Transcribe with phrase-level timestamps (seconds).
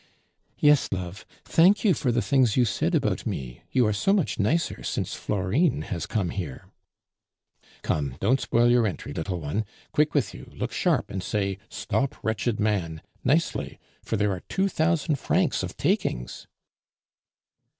[0.57, 1.27] "Yes, love.
[1.45, 3.61] Thank you for the things you said about me.
[3.71, 6.65] You are so much nicer since Florine has come here."
[7.83, 9.63] "Come, don't spoil your entry, little one.
[9.91, 14.67] Quick with you, look sharp, and say, 'Stop, wretched man!' nicely, for there are two
[14.67, 16.47] thousand francs of takings."